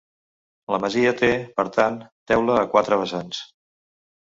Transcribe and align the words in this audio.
La 0.75 0.79
masia 0.85 1.11
té, 1.19 1.29
per 1.61 1.67
tant, 1.77 2.01
teulada 2.33 2.65
a 2.65 2.73
quatre 2.75 3.01
vessants. 3.05 3.45